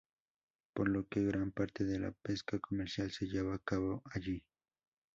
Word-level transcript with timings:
Por 0.73 0.89
lo 0.89 1.07
que 1.07 1.23
gran 1.23 1.51
parte 1.51 1.83
de 1.83 1.99
la 1.99 2.11
pesca 2.11 2.57
comercial 2.57 3.11
se 3.11 3.27
lleva 3.27 3.53
a 3.53 3.59
cabo 3.59 4.01
allí. 4.11 4.43